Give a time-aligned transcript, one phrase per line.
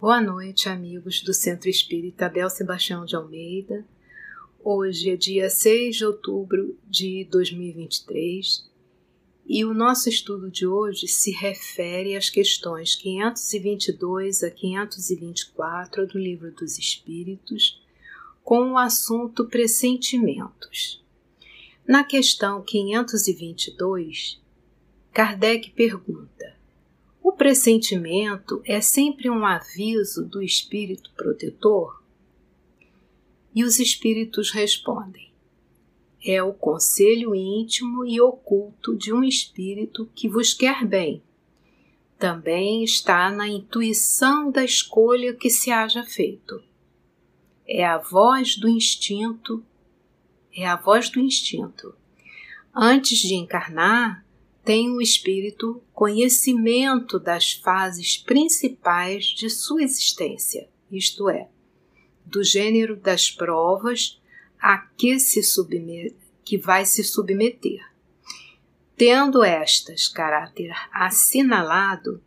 [0.00, 3.84] Boa noite, amigos do Centro Espírita Abel Sebastião de Almeida.
[4.62, 8.64] Hoje é dia 6 de outubro de 2023
[9.44, 16.52] e o nosso estudo de hoje se refere às questões 522 a 524 do Livro
[16.52, 17.82] dos Espíritos,
[18.44, 21.04] com o assunto pressentimentos.
[21.84, 24.40] Na questão 522,
[25.12, 26.56] Kardec pergunta:
[27.28, 32.02] o pressentimento é sempre um aviso do espírito protetor?
[33.54, 35.30] E os espíritos respondem:
[36.24, 41.22] é o conselho íntimo e oculto de um espírito que vos quer bem.
[42.18, 46.62] Também está na intuição da escolha que se haja feito.
[47.66, 49.62] É a voz do instinto,
[50.56, 51.94] é a voz do instinto.
[52.74, 54.24] Antes de encarnar,
[54.68, 61.48] tem o espírito conhecimento das fases principais de sua existência, isto é,
[62.26, 64.20] do gênero das provas
[64.60, 65.40] a que, se
[66.44, 67.80] que vai se submeter.
[68.94, 72.22] Tendo estas caráter assinalado,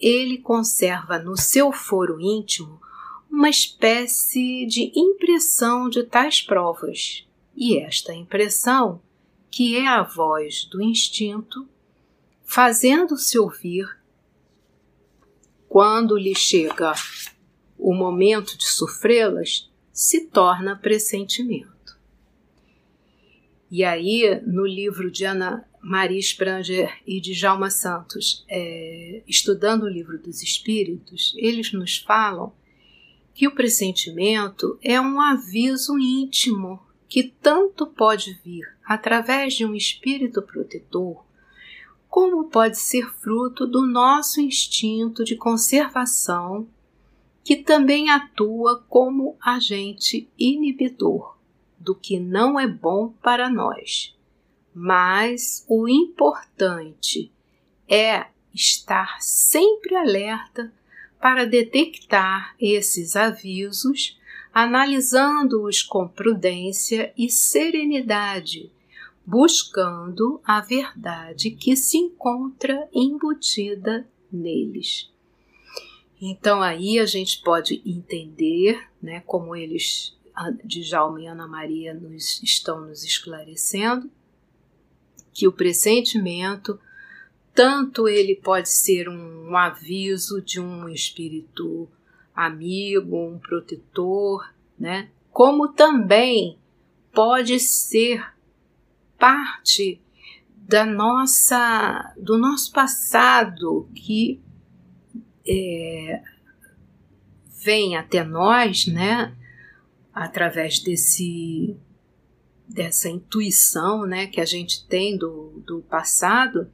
[0.00, 2.80] ele conserva no seu foro íntimo
[3.30, 9.00] uma espécie de impressão de tais provas, e esta impressão
[9.50, 11.68] que é a voz do instinto,
[12.44, 13.88] fazendo-se ouvir
[15.68, 16.92] quando lhe chega
[17.78, 21.98] o momento de sofrê-las, se torna pressentimento.
[23.70, 29.88] E aí, no livro de Ana Maria Spranger e de Jalma Santos, é, estudando o
[29.88, 32.52] livro dos Espíritos, eles nos falam
[33.32, 40.40] que o pressentimento é um aviso íntimo que tanto pode vir através de um espírito
[40.40, 41.24] protetor,
[42.08, 46.68] como pode ser fruto do nosso instinto de conservação,
[47.42, 51.36] que também atua como agente inibidor
[51.76, 54.16] do que não é bom para nós.
[54.72, 57.32] Mas o importante
[57.88, 60.72] é estar sempre alerta
[61.20, 64.19] para detectar esses avisos
[64.52, 68.70] analisando-os com prudência e serenidade,
[69.24, 75.10] buscando a verdade que se encontra embutida neles.
[76.20, 80.16] Então aí a gente pode entender, né, como eles
[80.64, 84.10] de Jaume e Ana Maria nos estão nos esclarecendo,
[85.32, 86.78] que o pressentimento
[87.54, 91.88] tanto ele pode ser um aviso de um espírito
[92.46, 95.10] amigo, um protetor, né?
[95.30, 96.58] Como também
[97.12, 98.24] pode ser
[99.18, 100.00] parte
[100.48, 104.40] da nossa do nosso passado que
[105.46, 106.22] é,
[107.62, 109.36] vem até nós, né?
[110.12, 111.76] Através desse
[112.66, 116.72] dessa intuição, né, que a gente tem do, do passado,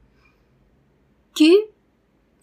[1.33, 1.71] que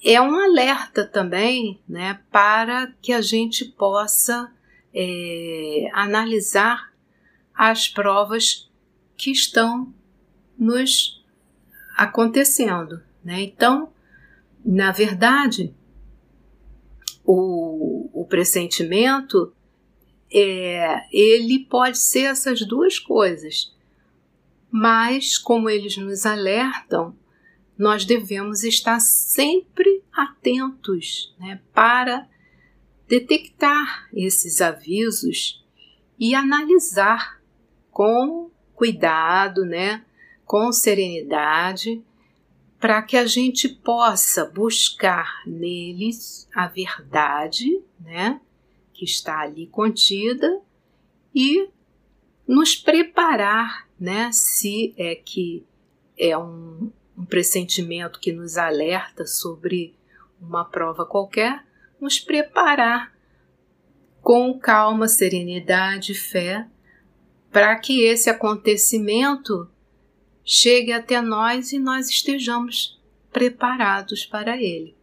[0.04, 4.53] é um alerta também né, para que a gente possa
[4.92, 6.92] é, analisar
[7.54, 8.70] as provas
[9.16, 9.92] que estão
[10.59, 11.25] nos
[11.97, 13.03] acontecendo.
[13.25, 13.42] Né?
[13.42, 13.92] Então,
[14.65, 15.75] na verdade,
[17.25, 19.54] o, o pressentimento
[20.31, 23.72] é, ele pode ser essas duas coisas,
[24.71, 27.16] mas como eles nos alertam,
[27.77, 32.29] nós devemos estar sempre atentos né, para
[33.09, 35.65] detectar esses avisos
[36.19, 37.41] e analisar
[37.91, 40.05] com cuidado, né,
[40.45, 42.03] com serenidade,
[42.79, 48.41] para que a gente possa buscar neles a verdade, né,
[48.93, 50.61] que está ali contida
[51.34, 51.69] e
[52.47, 55.65] nos preparar, né, se é que
[56.17, 59.95] é um, um pressentimento que nos alerta sobre
[60.41, 61.65] uma prova qualquer,
[62.01, 63.15] nos preparar
[64.21, 66.66] com calma, serenidade e fé
[67.53, 69.71] para que esse acontecimento
[70.45, 73.01] chegue até nós e nós estejamos
[73.33, 74.97] preparados para ele.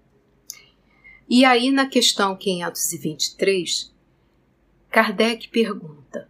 [1.30, 3.94] E aí, na questão 523,
[4.90, 6.30] Kardec pergunta: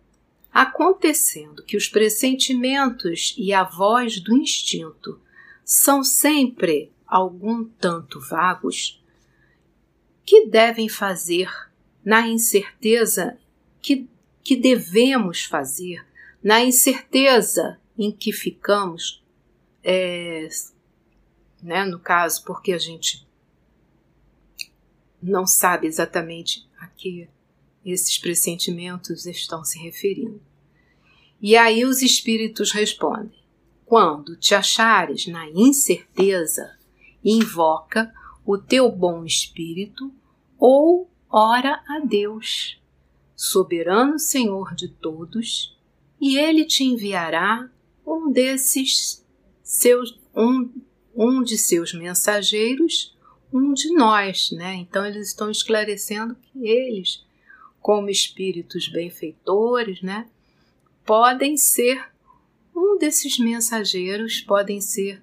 [0.54, 5.20] acontecendo que os pressentimentos e a voz do instinto
[5.64, 9.02] são sempre algum tanto vagos,
[10.26, 11.50] que devem fazer
[12.04, 13.38] na incerteza
[13.82, 14.08] que,
[14.44, 16.06] que devemos fazer,
[16.44, 19.24] na incerteza em que ficamos,
[19.84, 20.48] é,
[21.62, 23.28] né, no caso, porque a gente
[25.22, 27.28] não sabe exatamente a que
[27.86, 30.42] esses pressentimentos estão se referindo.
[31.42, 33.41] E aí os espíritos respondem:
[33.92, 36.78] quando te achares na incerteza,
[37.22, 38.10] invoca
[38.46, 40.10] o teu bom espírito
[40.58, 42.82] ou ora a Deus,
[43.36, 45.78] soberano Senhor de todos,
[46.22, 47.70] e ele te enviará
[48.08, 49.28] um desses
[49.62, 50.72] seus um,
[51.14, 53.14] um de seus mensageiros,
[53.52, 54.74] um de nós, né?
[54.76, 57.26] Então eles estão esclarecendo que eles,
[57.82, 60.30] como espíritos benfeitores, né,
[61.06, 62.11] podem ser
[62.76, 65.22] um desses mensageiros, podem ser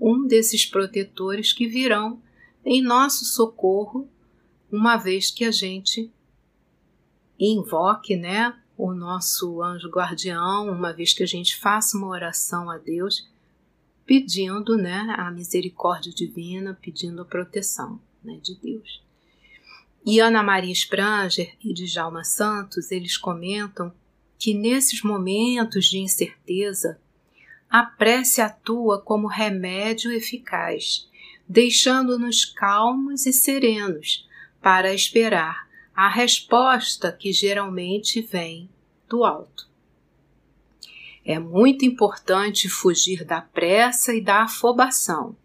[0.00, 2.20] um desses protetores que virão
[2.64, 4.08] em nosso socorro,
[4.70, 6.10] uma vez que a gente
[7.38, 12.78] invoque, né, o nosso anjo guardião, uma vez que a gente faça uma oração a
[12.78, 13.28] Deus,
[14.06, 19.02] pedindo, né, a misericórdia divina, pedindo a proteção, né, de Deus.
[20.04, 23.92] E Ana Maria Spranger e Djalma Santos, eles comentam
[24.40, 26.98] que nesses momentos de incerteza,
[27.68, 31.06] a prece atua como remédio eficaz,
[31.46, 34.26] deixando-nos calmos e serenos
[34.62, 38.70] para esperar a resposta que geralmente vem
[39.06, 39.68] do alto.
[41.22, 45.36] É muito importante fugir da pressa e da afobação,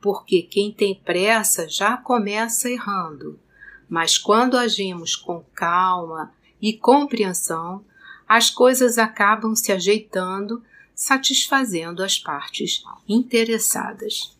[0.00, 3.40] porque quem tem pressa já começa errando,
[3.88, 6.32] mas quando agimos com calma
[6.62, 7.84] e compreensão,
[8.28, 10.62] as coisas acabam se ajeitando,
[10.94, 14.36] satisfazendo as partes interessadas.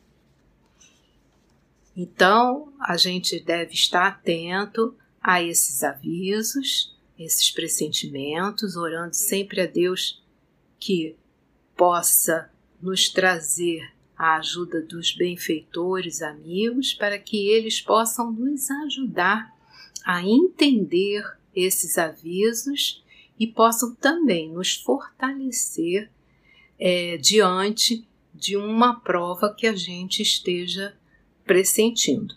[1.96, 10.22] Então, a gente deve estar atento a esses avisos, esses pressentimentos, orando sempre a Deus
[10.78, 11.16] que
[11.76, 12.50] possa
[12.80, 19.54] nos trazer a ajuda dos benfeitores amigos para que eles possam nos ajudar
[20.04, 21.22] a entender
[21.54, 23.04] esses avisos
[23.38, 26.10] e possam também nos fortalecer
[26.78, 30.96] é, diante de uma prova que a gente esteja
[31.44, 32.34] pressentindo.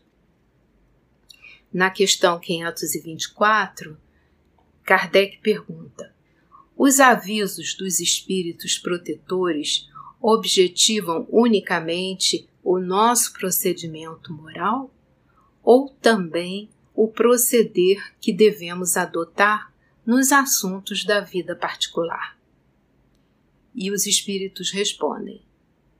[1.71, 3.97] Na questão 524,
[4.83, 6.13] Kardec pergunta:
[6.75, 9.87] Os avisos dos espíritos protetores
[10.21, 14.91] objetivam unicamente o nosso procedimento moral
[15.63, 19.71] ou também o proceder que devemos adotar
[20.09, 22.35] nos assuntos da vida particular.
[23.75, 25.39] E os espíritos respondem: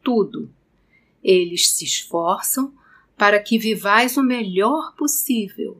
[0.03, 0.51] tudo.
[1.23, 2.73] Eles se esforçam
[3.15, 5.79] para que vivais o melhor possível,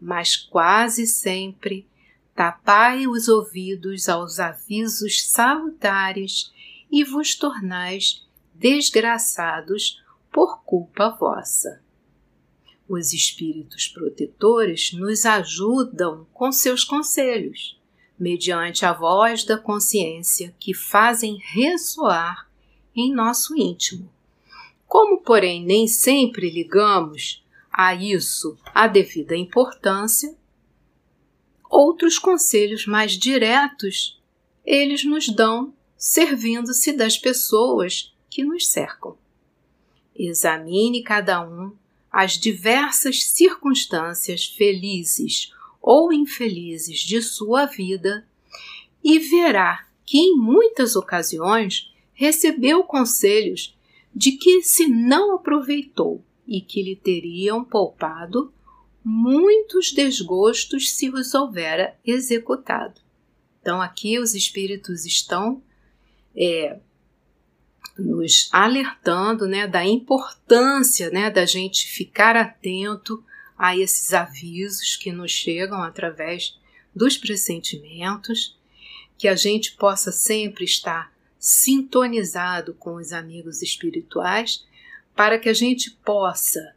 [0.00, 1.86] mas quase sempre
[2.34, 6.52] tapai os ouvidos aos avisos salutares
[6.90, 10.02] e vos tornais desgraçados
[10.32, 11.80] por culpa vossa.
[12.88, 17.78] Os espíritos protetores nos ajudam com seus conselhos,
[18.18, 22.48] mediante a voz da consciência que fazem ressoar
[22.96, 24.10] em nosso íntimo.
[24.86, 30.34] Como, porém, nem sempre ligamos a isso a devida importância,
[31.68, 34.18] outros conselhos mais diretos
[34.64, 39.16] eles nos dão servindo-se das pessoas que nos cercam.
[40.14, 41.72] Examine cada um
[42.10, 48.26] as diversas circunstâncias felizes ou infelizes de sua vida
[49.02, 53.76] e verá que em muitas ocasiões recebeu conselhos
[54.14, 58.52] de que se não aproveitou e que lhe teriam poupado
[59.04, 63.00] muitos desgostos se os houvera executado.
[63.60, 65.62] Então, aqui os espíritos estão
[66.34, 66.78] é,
[67.98, 73.22] nos alertando né, da importância né, da gente ficar atento
[73.56, 76.56] a esses avisos que nos chegam através
[76.94, 78.56] dos pressentimentos,
[79.16, 84.64] que a gente possa sempre estar sintonizado com os amigos espirituais,
[85.14, 86.74] para que a gente possa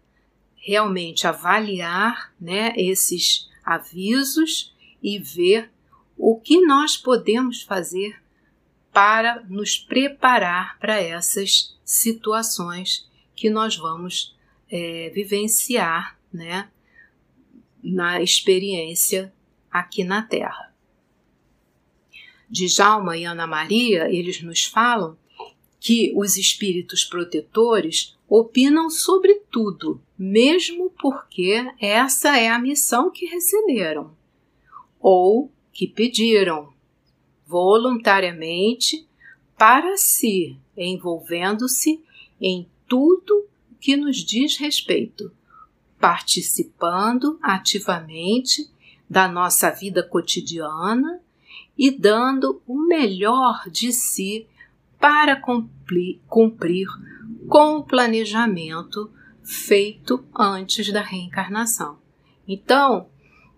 [0.55, 5.71] realmente avaliar né, esses avisos e ver
[6.17, 8.20] o que nós podemos fazer
[8.91, 14.35] para nos preparar para essas situações que nós vamos
[14.69, 16.69] é, vivenciar né,
[17.83, 19.33] na experiência
[19.71, 20.73] aqui na Terra.
[22.49, 25.17] Djalma e Ana Maria, eles nos falam
[25.79, 34.15] que os espíritos protetores opinam sobre tudo, mesmo porque essa é a missão que receberam
[34.99, 36.70] ou que pediram
[37.51, 39.05] voluntariamente
[39.57, 42.01] para si, envolvendo-se
[42.39, 43.45] em tudo
[43.77, 45.31] que nos diz respeito,
[45.99, 48.71] participando ativamente
[49.09, 51.21] da nossa vida cotidiana
[51.77, 54.47] e dando o melhor de si
[54.97, 56.87] para cumprir, cumprir
[57.49, 59.11] com o planejamento
[59.43, 61.99] feito antes da reencarnação.
[62.47, 63.09] Então,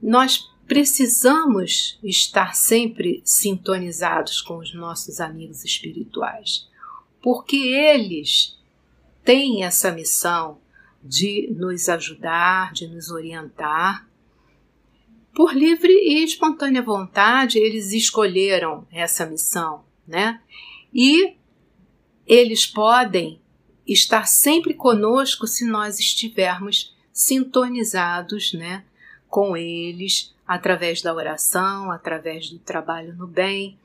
[0.01, 6.67] nós precisamos estar sempre sintonizados com os nossos amigos espirituais,
[7.21, 8.57] porque eles
[9.23, 10.59] têm essa missão
[11.03, 14.07] de nos ajudar, de nos orientar.
[15.33, 20.41] Por livre e espontânea vontade, eles escolheram essa missão, né?
[20.93, 21.35] E
[22.25, 23.41] eles podem
[23.85, 28.85] estar sempre conosco se nós estivermos sintonizados, né,
[29.33, 33.79] com eles, através da oração, através do trabalho no bem,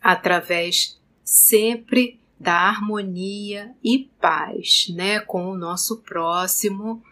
[0.00, 7.02] através sempre da harmonia e paz, né, com o nosso próximo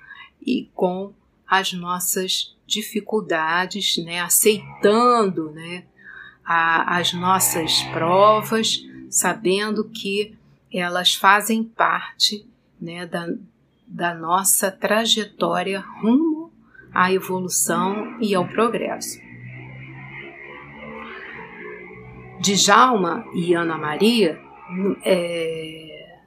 [0.41, 1.12] e com
[1.47, 5.85] as nossas dificuldades, né, aceitando, né,
[6.43, 10.35] a, as nossas provas, sabendo que
[10.73, 12.47] elas fazem parte,
[12.81, 13.29] né, da,
[13.87, 16.34] da nossa trajetória rumo
[16.95, 19.19] à evolução e ao progresso.
[22.41, 24.39] Djalma e Ana Maria
[25.03, 26.19] é,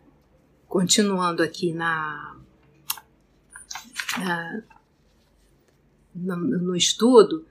[0.68, 2.36] continuando aqui na,
[4.18, 4.64] na
[6.16, 7.46] no, estudo,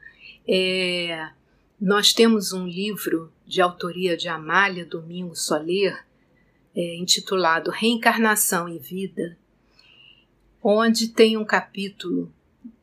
[0.46, 1.30] é,
[1.80, 6.04] nós temos um livro de autoria de Amália Domingo Soler,
[6.74, 9.36] é, intitulado Reencarnação e Vida,
[10.62, 12.32] onde tem um capítulo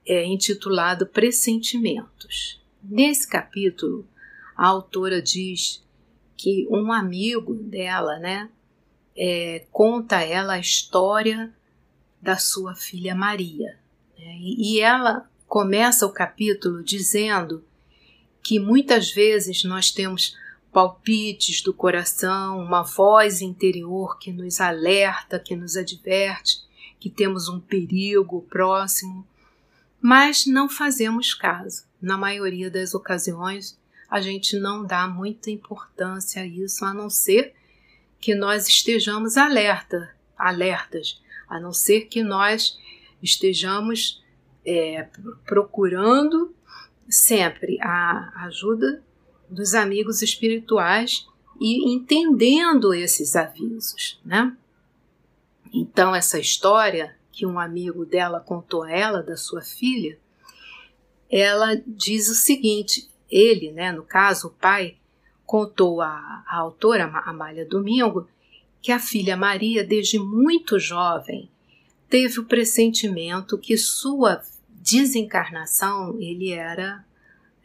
[0.05, 2.62] é, intitulado Pressentimentos.
[2.81, 4.07] Nesse capítulo,
[4.55, 5.83] a autora diz
[6.36, 8.50] que um amigo dela, né,
[9.15, 11.53] é, conta a ela a história
[12.22, 13.77] da sua filha Maria.
[14.17, 17.63] Né, e ela começa o capítulo dizendo
[18.41, 20.36] que muitas vezes nós temos
[20.72, 26.63] palpites do coração, uma voz interior que nos alerta, que nos adverte
[27.03, 29.27] que temos um perigo próximo,
[30.03, 31.86] mas não fazemos caso.
[32.01, 33.79] Na maioria das ocasiões,
[34.10, 37.53] a gente não dá muita importância a isso, a não ser
[38.19, 42.77] que nós estejamos alerta, alertas, a não ser que nós
[43.22, 44.22] estejamos
[44.65, 45.07] é,
[45.45, 46.53] procurando
[47.07, 49.01] sempre a ajuda
[49.50, 51.25] dos amigos espirituais
[51.62, 54.53] e entendendo esses avisos, né?
[55.74, 60.18] Então essa história que um amigo dela contou a ela da sua filha,
[61.30, 64.96] ela diz o seguinte: ele, né, no caso, o pai,
[65.46, 68.28] contou à, à autora Amália Domingo
[68.82, 71.50] que a filha Maria, desde muito jovem,
[72.10, 77.04] teve o pressentimento que sua desencarnação ele era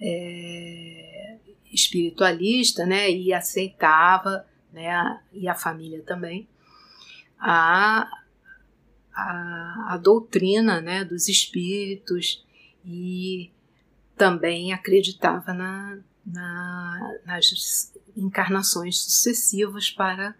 [0.00, 1.36] é,
[1.72, 6.48] espiritualista, né, e aceitava, né, e a família também,
[7.38, 8.08] a,
[9.18, 12.44] a, a doutrina, né, dos espíritos
[12.84, 13.50] e
[14.16, 20.34] também acreditava na, na, nas encarnações sucessivas para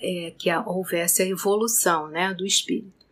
[0.00, 3.06] é, que houvesse a evolução né, do espírito.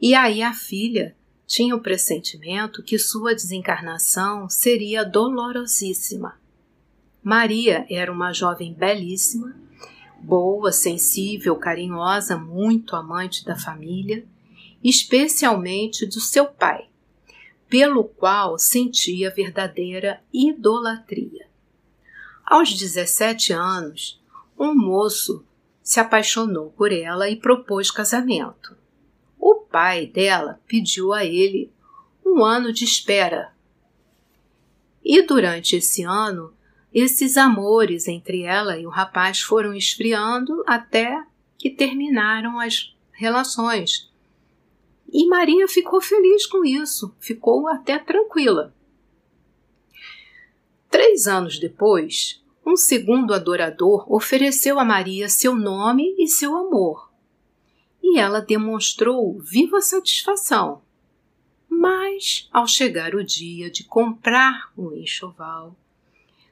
[0.00, 1.14] E aí a filha
[1.46, 6.38] tinha o pressentimento que sua desencarnação seria dolorosíssima.
[7.22, 9.54] Maria era uma jovem belíssima,
[10.20, 14.24] boa, sensível, carinhosa, muito amante da família,
[14.82, 16.88] especialmente do seu pai,
[17.68, 21.46] pelo qual sentia verdadeira idolatria.
[22.44, 24.20] Aos 17 anos,
[24.58, 25.44] um moço
[25.82, 28.76] se apaixonou por ela e propôs casamento.
[29.38, 31.72] O pai dela pediu a ele
[32.24, 33.52] um ano de espera.
[35.02, 36.52] E durante esse ano,
[36.92, 41.22] esses amores entre ela e o rapaz foram esfriando até
[41.56, 44.10] que terminaram as relações
[45.12, 48.72] e Maria ficou feliz com isso, ficou até tranquila.
[50.88, 57.10] Três anos depois, um segundo adorador ofereceu a Maria seu nome e seu amor.
[58.02, 60.82] E ela demonstrou viva satisfação.
[61.68, 65.76] Mas, ao chegar o dia de comprar um enxoval,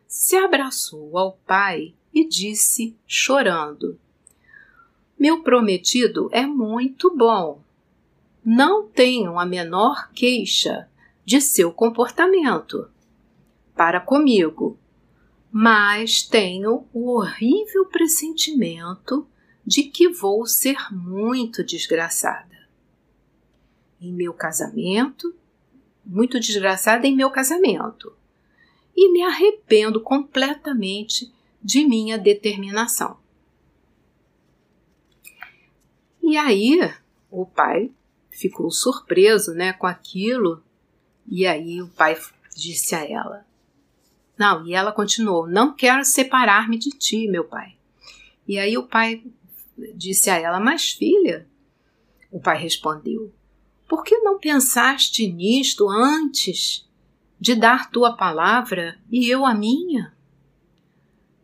[0.08, 4.00] se abraçou ao pai e disse, chorando:
[5.18, 7.62] Meu prometido é muito bom,
[8.42, 10.88] não tenham a menor queixa
[11.24, 12.90] de seu comportamento
[13.76, 14.78] para comigo,
[15.52, 19.28] mas tenho o horrível pressentimento
[19.64, 22.48] de que vou ser muito desgraçada.
[24.00, 25.34] em meu casamento,
[26.04, 28.17] muito desgraçada em meu casamento,
[29.00, 33.16] e me arrependo completamente de minha determinação.
[36.20, 36.80] E aí
[37.30, 37.92] o pai
[38.28, 40.60] ficou surpreso, né, com aquilo,
[41.28, 42.18] e aí o pai
[42.56, 43.46] disse a ela:
[44.36, 47.76] Não, e ela continuou: Não quero separar-me de ti, meu pai.
[48.48, 49.22] E aí o pai
[49.94, 51.46] disse a ela: Mas filha,
[52.32, 53.32] o pai respondeu:
[53.88, 56.87] Por que não pensaste nisto antes
[57.40, 60.14] de dar tua palavra e eu a minha?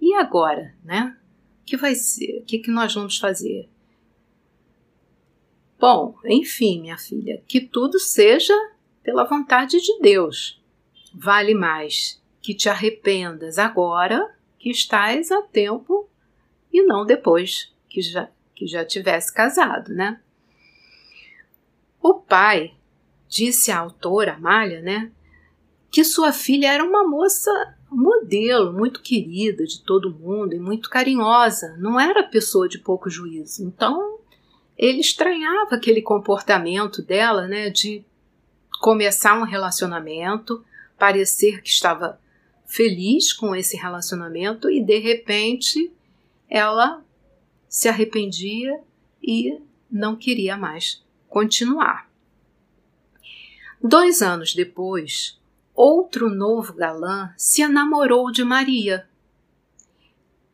[0.01, 1.17] E agora, né?
[1.65, 2.41] Que vai ser?
[2.41, 3.69] O que, que nós vamos fazer?
[5.79, 8.55] Bom, enfim, minha filha, que tudo seja
[9.03, 10.61] pela vontade de Deus.
[11.15, 16.09] Vale mais que te arrependas agora que estás a tempo
[16.73, 20.21] e não depois que já, que já tivesse casado, né?
[22.03, 22.75] O pai
[23.29, 25.11] disse à autora, Amália, né,
[25.95, 27.53] que sua filha era uma moça
[27.89, 33.65] modelo, muito querida de todo mundo e muito carinhosa, não era pessoa de pouco juízo.
[33.65, 34.19] Então,
[34.77, 38.05] ele estranhava aquele comportamento dela, né, de
[38.81, 40.65] começar um relacionamento,
[40.99, 42.21] parecer que estava
[42.67, 45.93] feliz com esse relacionamento e de repente
[46.51, 47.05] ela
[47.69, 48.81] se arrependia
[49.23, 52.11] e não queria mais continuar.
[53.81, 55.39] Dois anos depois,
[55.75, 59.09] outro novo galã se enamorou de Maria.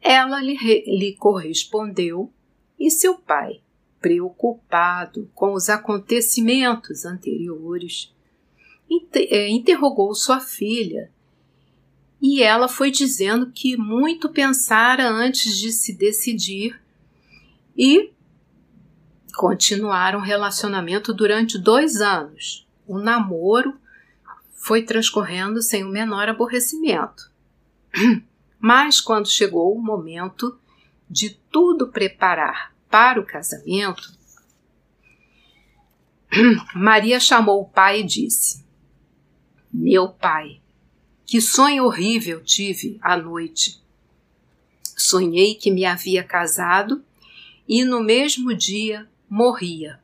[0.00, 2.32] Ela lhe, lhe correspondeu
[2.78, 3.60] e seu pai
[4.00, 8.12] preocupado com os acontecimentos anteriores,
[9.14, 11.10] é, interrogou sua filha
[12.20, 16.78] e ela foi dizendo que muito pensara antes de se decidir
[17.76, 18.10] e
[19.34, 22.66] continuaram o relacionamento durante dois anos.
[22.86, 23.74] O namoro
[24.60, 27.32] foi transcorrendo sem o menor aborrecimento.
[28.60, 30.60] Mas quando chegou o momento
[31.08, 34.12] de tudo preparar para o casamento,
[36.76, 38.62] Maria chamou o pai e disse:
[39.72, 40.60] Meu pai,
[41.24, 43.82] que sonho horrível tive à noite.
[44.94, 47.02] Sonhei que me havia casado
[47.66, 49.99] e no mesmo dia morria.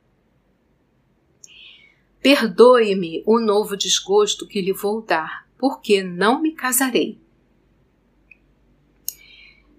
[2.29, 7.17] Perdoe-me o novo desgosto que lhe vou dar, porque não me casarei.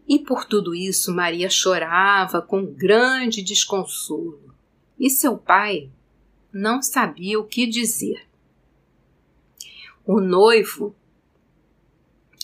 [0.09, 4.55] E por tudo isso Maria chorava com grande desconsolo,
[4.99, 5.91] e seu pai
[6.51, 8.27] não sabia o que dizer.
[10.07, 10.97] O noivo,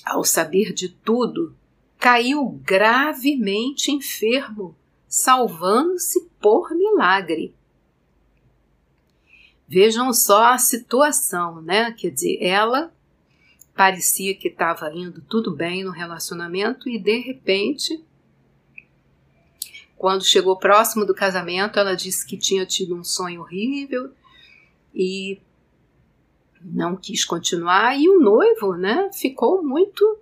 [0.04, 1.56] ao saber de tudo,
[1.98, 4.76] caiu gravemente enfermo,
[5.08, 7.54] salvando-se por milagre.
[9.74, 11.90] Vejam só a situação, né?
[11.90, 12.94] Quer dizer, ela
[13.74, 18.00] parecia que estava indo tudo bem no relacionamento e de repente,
[19.96, 24.12] quando chegou próximo do casamento, ela disse que tinha tido um sonho horrível
[24.94, 25.40] e
[26.62, 30.20] não quis continuar e o noivo, né, ficou muito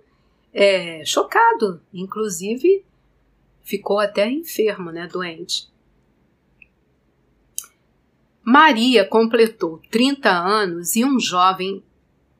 [0.51, 2.83] é, chocado, inclusive
[3.61, 5.71] ficou até enfermo, né, doente.
[8.43, 11.83] Maria completou 30 anos e um jovem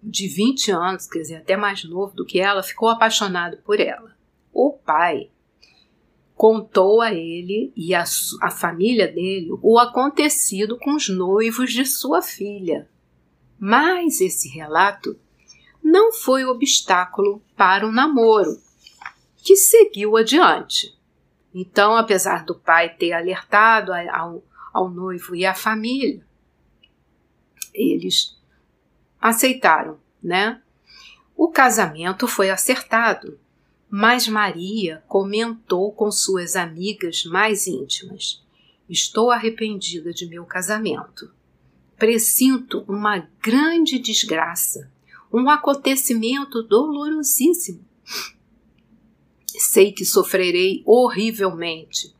[0.02, 4.14] de 20 anos, quer dizer, até mais novo do que ela, ficou apaixonado por ela.
[4.52, 5.30] O pai
[6.36, 8.04] contou a ele e a,
[8.42, 12.90] a família dele o acontecido com os noivos de sua filha.
[13.58, 15.18] Mas esse relato
[15.82, 18.58] não foi obstáculo para o namoro,
[19.38, 20.94] que seguiu adiante.
[21.54, 26.26] Então, apesar do pai ter alertado ao, ao noivo e à família,
[27.74, 28.38] eles
[29.22, 30.62] aceitaram, né?
[31.36, 33.40] O casamento foi acertado,
[33.90, 38.44] mas Maria comentou com suas amigas mais íntimas:
[38.90, 41.32] Estou arrependida de meu casamento.
[41.96, 44.92] Presinto uma grande desgraça,
[45.32, 47.86] um acontecimento dolorosíssimo.
[49.48, 52.14] Sei que sofrerei horrivelmente.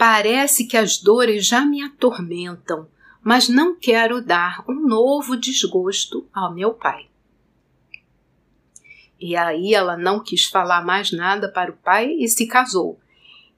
[0.00, 2.88] Parece que as dores já me atormentam
[3.22, 7.08] mas não quero dar um novo desgosto ao meu pai.
[9.18, 12.98] E aí ela não quis falar mais nada para o pai e se casou.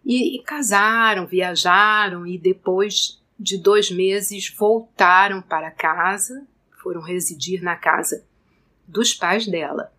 [0.05, 6.45] E, e casaram, viajaram e depois de dois meses voltaram para casa,
[6.83, 8.25] foram residir na casa
[8.87, 9.93] dos pais dela.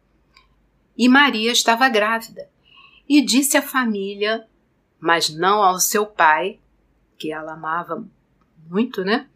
[0.97, 2.49] E Maria estava grávida
[3.07, 4.45] e disse à família,
[5.03, 6.61] mas não ao seu pai,
[7.17, 8.07] que ela amava
[8.69, 9.27] muito, né?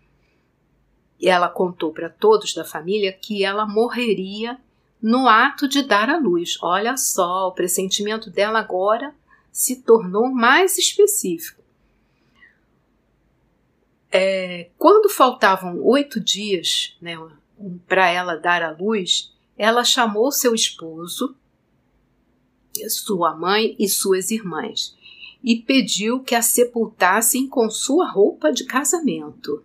[1.22, 4.58] ela contou para todos da família que ela morreria
[5.02, 6.58] no ato de dar à luz.
[6.62, 9.14] Olha só, o pressentimento dela agora
[9.52, 11.62] se tornou mais específico.
[14.10, 17.18] É, quando faltavam oito dias né,
[17.86, 21.36] para ela dar à luz, ela chamou seu esposo,
[22.88, 24.96] sua mãe e suas irmãs
[25.48, 29.64] e pediu que a sepultassem com sua roupa de casamento.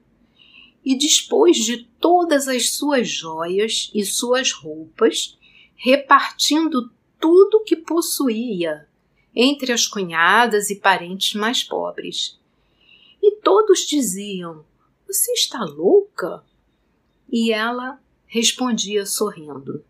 [0.84, 5.36] E dispôs de todas as suas joias e suas roupas,
[5.74, 8.88] repartindo tudo que possuía
[9.34, 12.38] entre as cunhadas e parentes mais pobres.
[13.20, 14.64] E todos diziam:
[15.08, 16.44] Você está louca?
[17.28, 19.84] E ela respondia sorrindo: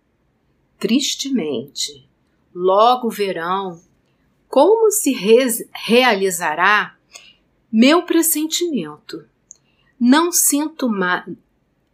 [0.78, 2.08] Tristemente,
[2.54, 3.78] logo verão
[4.52, 6.94] como se re realizará
[7.72, 9.24] meu pressentimento.
[9.98, 10.90] Não sinto.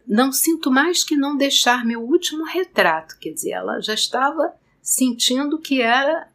[0.05, 3.17] Não sinto mais que não deixar meu último retrato.
[3.17, 6.27] Quer dizer, ela já estava sentindo que era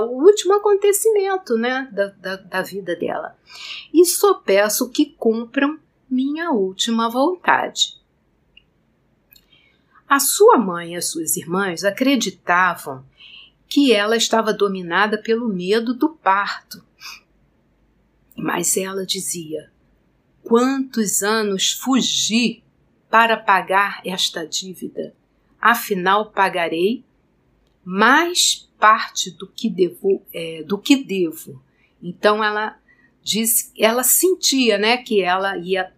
[0.00, 3.36] o último acontecimento né, da, da, da vida dela.
[3.92, 8.00] E só peço que cumpram minha última vontade.
[10.08, 13.04] A sua mãe e as suas irmãs acreditavam
[13.70, 16.84] que ela estava dominada pelo medo do parto.
[18.36, 19.70] Mas ela dizia:
[20.42, 22.64] Quantos anos fugi
[23.08, 25.14] para pagar esta dívida?
[25.60, 27.04] Afinal, pagarei
[27.84, 30.22] mais parte do que devo.
[30.34, 31.62] É, do que devo.
[32.02, 32.76] Então ela
[33.22, 35.92] disse, ela sentia, né, que ela ia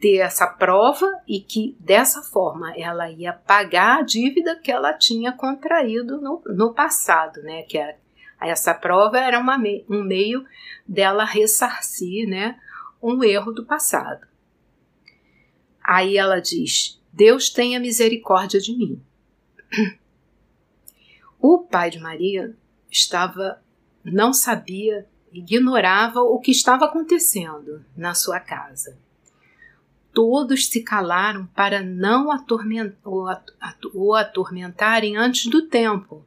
[0.00, 5.30] ter essa prova e que dessa forma ela ia pagar a dívida que ela tinha
[5.30, 7.62] contraído no, no passado, né?
[7.64, 7.78] Que
[8.40, 9.58] essa prova era uma,
[9.88, 10.44] um meio
[10.88, 12.58] dela ressarcir, né?
[13.02, 14.26] Um erro do passado.
[15.84, 19.02] Aí ela diz: Deus tenha misericórdia de mim.
[21.42, 22.54] O pai de Maria
[22.90, 23.62] estava,
[24.04, 28.98] não sabia, ignorava o que estava acontecendo na sua casa
[30.12, 32.28] todos se calaram para não
[33.94, 36.24] o atormentarem antes do tempo.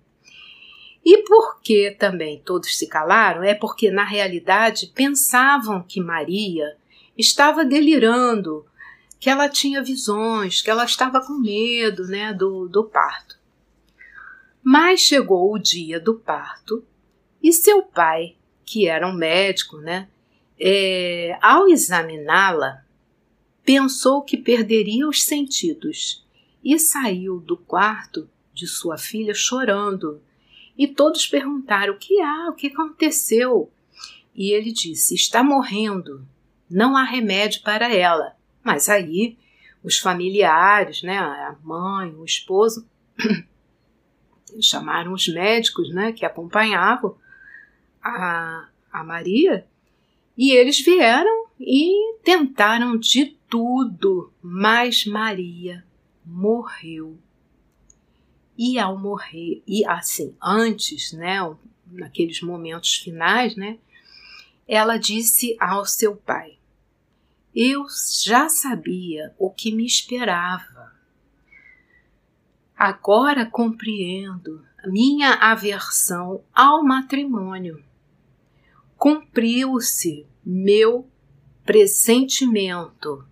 [1.06, 3.44] E por que também todos se calaram?
[3.44, 6.78] É porque, na realidade, pensavam que Maria
[7.18, 8.66] estava delirando,
[9.20, 13.38] que ela tinha visões, que ela estava com medo né, do, do parto.
[14.64, 16.84] Mas chegou o dia do parto
[17.42, 20.08] e seu pai, que era um médico, né,
[20.58, 22.84] é, ao examiná-la,
[23.66, 26.26] pensou que perderia os sentidos
[26.64, 30.22] e saiu do quarto de sua filha chorando.
[30.78, 32.50] E todos perguntaram: o que há?
[32.50, 33.72] O que aconteceu?
[34.36, 36.26] E ele disse: está morrendo.
[36.70, 38.36] Não há remédio para ela.
[38.64, 39.38] Mas aí
[39.84, 42.88] os familiares, né, a mãe, o esposo,
[44.62, 47.18] chamaram os médicos né, que acompanhavam
[48.02, 49.68] a, a Maria
[50.38, 55.86] e eles vieram e tentaram de tudo, mas Maria
[56.26, 57.18] morreu.
[58.58, 61.38] E ao morrer, e assim, antes, né,
[61.88, 63.78] naqueles momentos finais, né,
[64.68, 66.58] ela disse ao seu pai:
[67.56, 67.86] Eu
[68.24, 70.94] já sabia o que me esperava.
[72.76, 77.84] Agora compreendo minha aversão ao matrimônio.
[79.04, 81.06] Cumpriu-se meu
[81.66, 83.28] pressentimento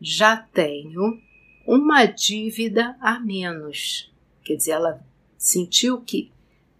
[0.00, 1.20] já tenho
[1.66, 4.14] uma dívida a menos.
[4.44, 5.04] Quer dizer, ela
[5.36, 6.30] sentiu que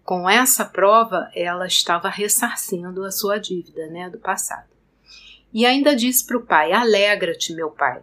[0.05, 4.69] com essa prova ela estava ressarcindo a sua dívida né, do passado.
[5.53, 8.01] E ainda disse para o pai: Alegra-te, meu pai.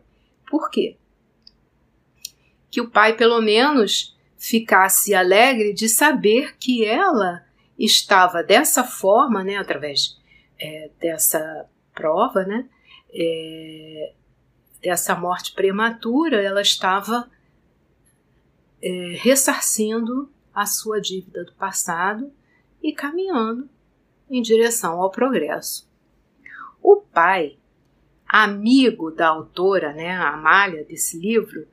[0.51, 0.99] Por quê?
[2.71, 7.43] Que o pai, pelo menos, ficasse alegre de saber que ela
[7.79, 10.15] estava dessa forma, né, através
[10.59, 12.69] é, dessa prova, né,
[13.13, 14.13] é,
[14.81, 17.31] dessa morte prematura, ela estava
[18.83, 22.33] é, ressarcindo a sua dívida do passado
[22.83, 23.69] e caminhando
[24.31, 25.89] em direção ao progresso.
[26.83, 27.59] O pai,
[28.27, 31.67] amigo da autora, né, a Amália, desse livro,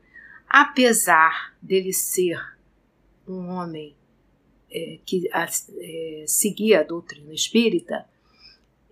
[0.47, 2.39] apesar dele ser
[3.27, 3.95] um homem
[4.69, 8.05] é, que a, é, seguia a doutrina espírita,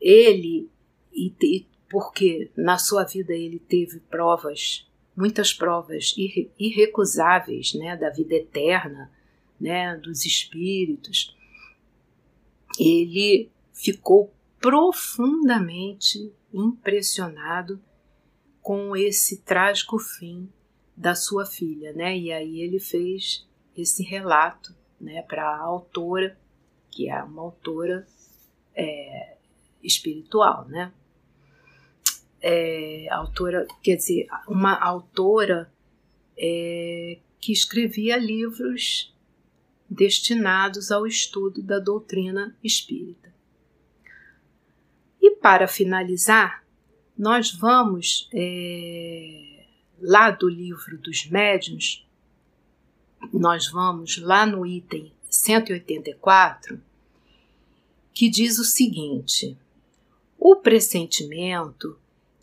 [0.02, 0.70] ele
[1.14, 8.10] e, e porque na sua vida ele teve provas, muitas provas irre, irrecusáveis, né, da
[8.10, 9.12] vida eterna,
[9.60, 11.36] né, dos espíritos.
[12.80, 17.82] Ele ficou profundamente impressionado
[18.62, 20.50] com esse trágico fim
[20.96, 22.18] da sua filha, né?
[22.18, 26.38] E aí ele fez esse relato, né, para a autora,
[26.92, 28.08] que é uma autora
[28.76, 29.36] é,
[29.84, 30.92] espiritual, né?
[32.42, 35.72] É, autora, quer dizer, uma autora
[36.38, 39.14] é, que escrevia livros
[39.90, 43.32] destinados ao estudo da doutrina espírita.
[45.22, 46.64] E para finalizar,
[47.18, 49.66] nós vamos é,
[50.00, 52.08] lá do livro dos médiuns,
[53.32, 56.82] nós vamos lá no item 184,
[58.14, 59.58] que diz o seguinte:
[60.44, 61.96] o pressentimento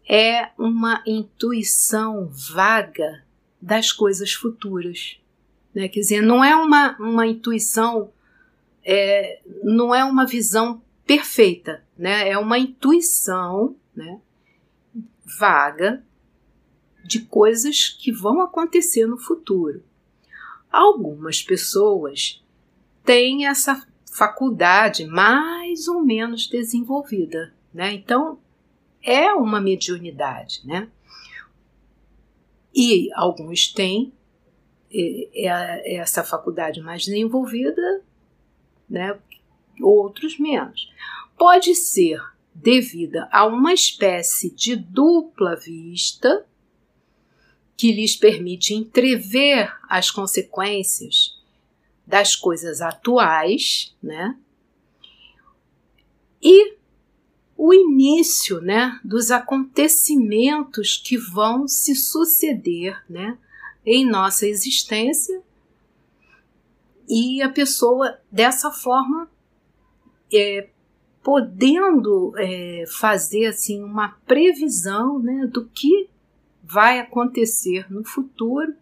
[0.08, 3.24] é uma intuição vaga
[3.61, 5.18] das coisas futuras.
[5.74, 5.88] Né?
[5.88, 8.12] Quer dizer, não é uma, uma intuição,
[8.84, 12.28] é, não é uma visão perfeita, né?
[12.28, 14.20] é uma intuição né,
[15.37, 16.00] vaga
[17.04, 19.82] de coisas que vão acontecer no futuro.
[20.70, 22.40] Algumas pessoas
[23.04, 27.92] têm essa faculdade mais ou menos desenvolvida, né?
[27.94, 28.40] Então
[29.00, 30.90] é uma mediunidade, né?
[32.74, 34.12] E alguns têm
[35.86, 38.02] essa faculdade mais desenvolvida,
[38.90, 39.16] né?
[39.80, 40.92] Outros menos.
[41.36, 42.20] Pode ser
[42.52, 46.44] devida a uma espécie de dupla vista
[47.76, 51.38] que lhes permite entrever as consequências
[52.04, 54.36] das coisas atuais, né?
[56.42, 56.77] E
[57.59, 63.37] o início, né, dos acontecimentos que vão se suceder, né,
[63.85, 65.42] em nossa existência.
[67.09, 69.29] E a pessoa dessa forma
[70.33, 70.68] é,
[71.21, 76.09] podendo é, fazer assim uma previsão né, do que
[76.62, 78.73] vai acontecer no futuro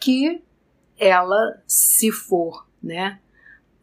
[0.00, 0.42] que
[0.98, 3.20] ela, se for né,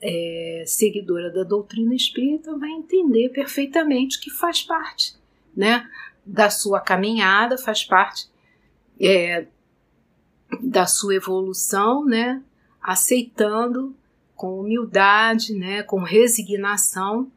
[0.01, 5.15] é, seguidora da doutrina espírita, vai entender perfeitamente que faz parte
[5.55, 5.89] né,
[6.25, 8.27] da sua caminhada, faz parte
[8.99, 9.47] é,
[10.61, 12.41] da sua evolução, né,
[12.81, 13.95] aceitando
[14.35, 17.31] com humildade, né, com resignação,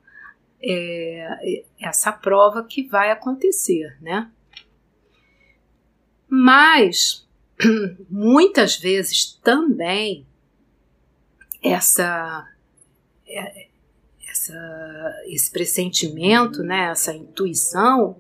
[0.61, 4.29] é, essa prova que vai acontecer, né?
[6.29, 7.27] Mas
[8.11, 10.27] muitas vezes também
[11.63, 12.49] essa,
[13.27, 13.69] é,
[14.29, 18.17] essa esse pressentimento, né, essa intuição,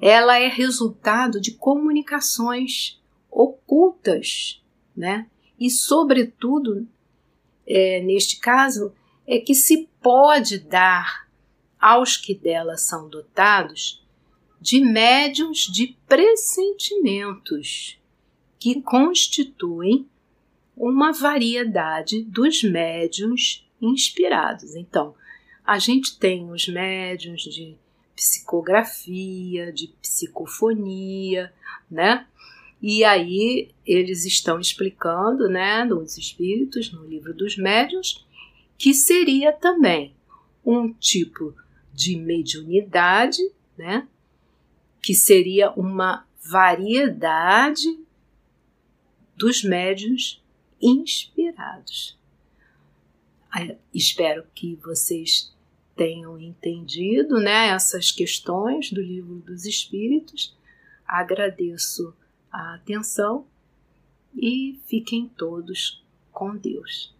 [0.00, 4.60] ela é resultado de comunicações ocultas,
[4.96, 5.26] né?
[5.58, 6.86] E sobretudo,
[7.66, 8.92] é, neste caso,
[9.26, 11.28] é que se pode dar
[11.80, 14.04] aos que dela são dotados
[14.60, 17.98] de médiums de pressentimentos
[18.58, 20.08] que constituem
[20.76, 24.74] uma variedade dos médiums inspirados.
[24.74, 25.14] Então,
[25.64, 27.76] a gente tem os médiums de
[28.14, 31.52] psicografia, de psicofonia,
[31.90, 32.26] né?
[32.80, 38.26] E aí eles estão explicando, né, nos espíritos, no livro dos médiuns,
[38.76, 40.12] que seria também
[40.64, 41.54] um tipo
[41.92, 43.40] de mediunidade,
[43.78, 44.08] né,
[45.00, 48.00] que seria uma variedade
[49.36, 50.41] dos médiuns
[50.82, 52.18] inspirados.
[53.94, 55.54] Espero que vocês
[55.94, 60.56] tenham entendido né, essas questões do livro dos Espíritos.
[61.06, 62.14] Agradeço
[62.50, 63.46] a atenção
[64.34, 67.14] e fiquem todos com Deus.